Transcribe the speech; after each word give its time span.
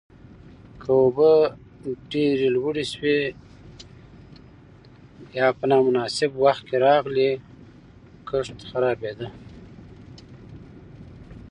که 0.81 0.89
اوبه 0.99 1.31
ډېره 2.11 2.47
لوړې 2.55 2.85
شوې 2.93 3.19
یا 5.37 5.47
په 5.57 5.63
نامناسب 5.71 6.31
وخت 6.43 6.63
کې 6.69 6.77
راغلې، 6.87 7.31
کښت 8.27 8.57
خرابېده. 8.69 9.27